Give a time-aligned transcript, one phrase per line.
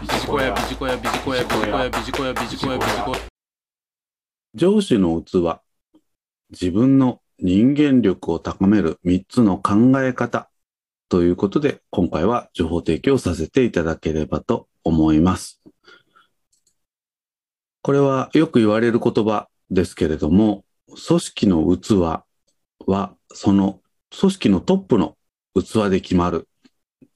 [0.00, 3.18] ビジコヤビジコヤビジコヤビジコヤビジコヤビジコヤビジコヤ
[4.54, 5.60] 上司の器。
[6.50, 10.50] 自分の人間力を高める3つの考え方
[11.10, 15.60] ということで、今回は情報提供させていただければと思います。
[17.82, 21.96] これはよく言われる言葉ですけれども、組織の器
[22.86, 23.82] はその
[24.18, 25.18] 組織のトップの
[25.54, 26.48] 器で決まる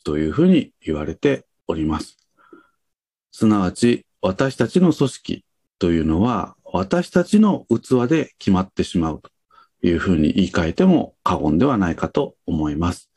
[0.04, 2.23] というふうに言われております。
[3.36, 5.44] すなわち私たちの組織
[5.80, 9.28] というのは私たちの器で決まってしまうと
[9.84, 13.10] いうふうに言い換えても過言ではないかと思います。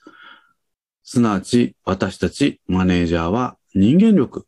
[1.04, 4.48] すなわち私たちマネージャーは人間力、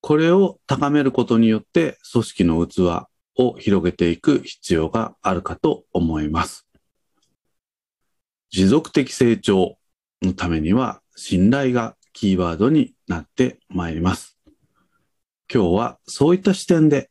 [0.00, 6.66] これを高めることによって組織の器を広げていく必要があるかと思います。
[8.48, 9.76] 持続的成長
[10.22, 14.34] のためには信頼がキーワードになってまいります。
[15.52, 17.10] 今日はそういった視点で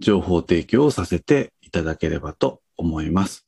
[0.00, 3.46] 情報提供をさせていただければと思います。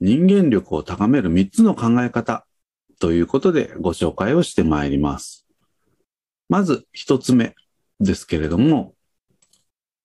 [0.00, 2.46] 人間力を高める3つの考え方
[2.98, 5.46] ということでご紹介をしてまいります。
[6.48, 7.54] まず1つ目
[8.00, 8.94] ですけれども、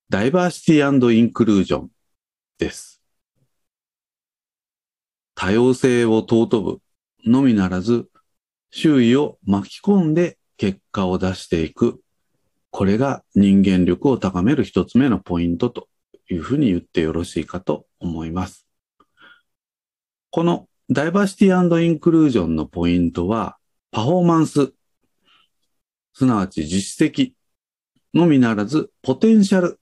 [0.10, 1.90] ダイバーシティインクルージョン
[2.60, 3.02] です。
[5.34, 6.80] 多様性を尊ぶ
[7.26, 8.08] のみならず、
[8.72, 12.02] 周囲を巻き込んで結果を出していく。
[12.78, 15.88] これが人間力を高める一つ目のポイントと
[16.30, 18.68] いうふうに言ってよろしいかと思います。
[20.30, 23.56] このダイバーシティインクルージョンのポイントは、
[23.92, 24.74] パフォーマンス、
[26.12, 27.32] すなわち実績
[28.14, 29.80] のみならず、ポテンシャル、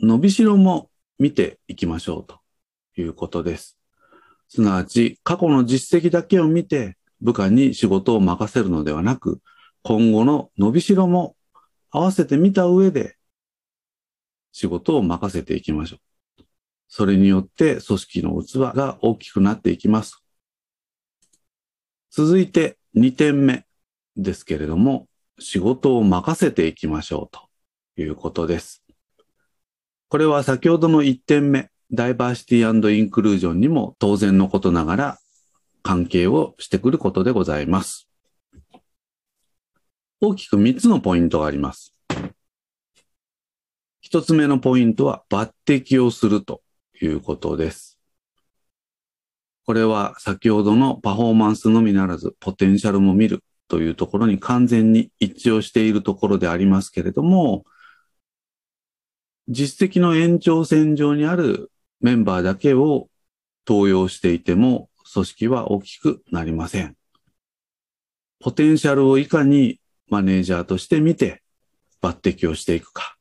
[0.00, 2.38] 伸びしろも見ていきましょうと
[2.96, 3.76] いうことです。
[4.48, 9.40] すなわち、過去の実績だけを見て部下に仕事を任せるのではなく、
[9.82, 11.34] 今後の伸びしろも
[11.90, 13.16] 合わせてみた上で
[14.52, 16.42] 仕事を任せていきましょう。
[16.88, 20.22] それによって組織の器が大きくなっていきます。
[22.10, 23.66] 続いて2点目
[24.16, 25.06] ですけれども、
[25.38, 28.82] 仕事を任せていきましょうということです。
[30.08, 35.18] これは先ほどの1点目、ダイバーシティインクルージョンにも当然のことながら
[35.82, 38.07] 関係をしてくることでございます。
[40.20, 41.94] 大きく3つのポイントがあります。
[44.10, 46.62] 1つ目のポイントは抜擢をすると
[47.00, 47.98] いうことです。
[49.64, 57.64] これは先ほどのパフォーマンスのみならずポテンシャルも見るというところに完全に一致をしているところでありますけれども、
[59.46, 61.70] 実績の延長線上にある
[62.00, 63.08] メンバーだけを
[63.66, 66.96] 登用していても組織は大きくなりません。
[68.40, 71.42] ポテンシャルをいかにマネージャーとして見て
[72.02, 73.16] 抜擢をしていくか。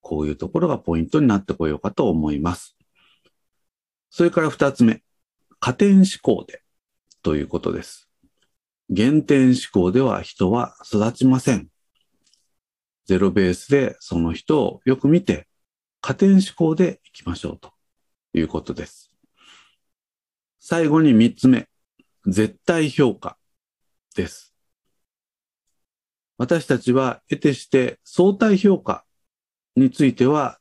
[0.00, 2.76] こういうところがポイントになってこようかと思います。
[4.10, 5.02] それから二つ目。
[5.60, 6.62] 加点思考で
[7.22, 8.08] ということです。
[8.90, 11.68] 減点思考では人は育ちません。
[13.06, 15.46] ゼロベースでその人をよく見て
[16.00, 17.72] 加点思考でいきましょうと
[18.32, 19.10] いうことです。
[20.60, 21.68] 最後に三つ目。
[22.26, 23.38] 絶対評価
[24.14, 24.54] です。
[26.38, 29.04] 私たちは得てして相対評価
[29.76, 30.58] については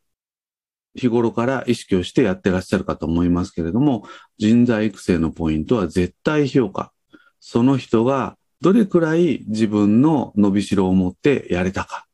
[0.97, 4.03] 日頃から意識をしてやってらっしゃるかと思いますけれども、
[4.37, 6.91] 人材育成のポイントは絶対評価。
[7.39, 12.07] その人がどれくらい自分の伸びしろを持ってやれたか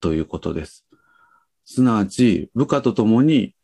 [0.00, 0.86] ということです。
[1.66, 3.54] すなわち部下と共に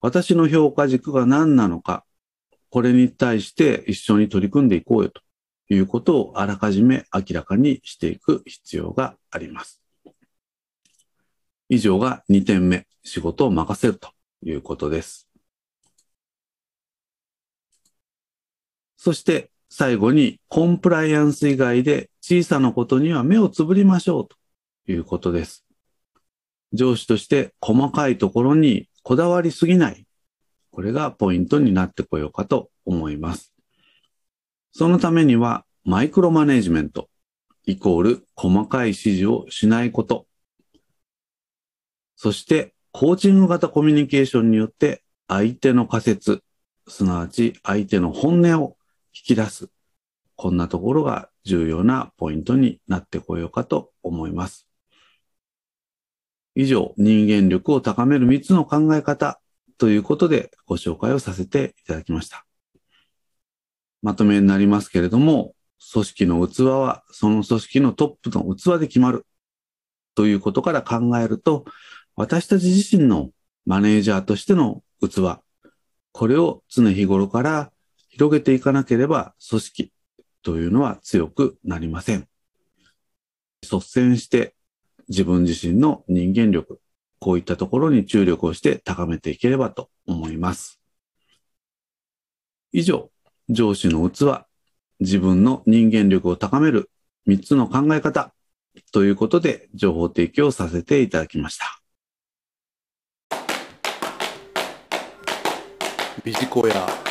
[0.00, 2.04] 私の評価軸が何なのか、
[2.70, 5.22] これに対して一緒に取り組んでいこうよと
[5.68, 9.82] いうことをあらかじめ明らかにしていく必要があります。
[11.68, 14.10] 以上が2点目、仕事を任せると
[14.42, 15.28] いうことです。
[18.96, 24.36] そして最後にコンプライアンス以外で小さなことには目をつぶりましょうと
[24.90, 25.66] いうことです。
[26.72, 30.06] 上司として細かいところにこだわりすぎない。
[30.70, 33.57] これがポイントになってこようかと思います。
[34.72, 37.08] そのためにはマイクロマネジメント
[37.66, 40.26] イコール細かい指示をしないこと。
[42.16, 46.42] そしてコーチング型コミュニケーションによって相手の仮説、
[46.88, 48.76] すなわち相手の本音を
[49.14, 49.68] 引き出す。
[50.34, 54.66] こんなところが重要なポイントになってこようかと思います。
[56.54, 59.40] 以上、人間力を高める3つの考え方
[59.76, 62.47] ということでご紹介をさせていただきました。
[64.02, 65.54] まとめになりますけれども、
[65.92, 69.26] 組織の器はその組織のトップの器で決まる
[70.14, 71.64] ということから考えると、
[72.16, 73.30] 私たち自身の
[73.64, 75.40] マネージャーとしての器、
[76.12, 77.70] これを常日頃から
[78.08, 79.92] 広げていかなければ組織
[80.42, 82.28] というのは強くなりません。
[83.62, 84.54] 率先して
[85.08, 86.80] 自分自身の人間力、
[87.20, 90.80] こういったところに注力をして高めていければと思います。
[92.72, 93.10] 以上、
[93.48, 94.44] 上司の器、
[95.00, 96.90] 自分の人間力を高める
[97.26, 98.32] 3つの考え方
[98.92, 101.80] ということで情報提供させていただきました。
[106.24, 107.07] ビジコヤ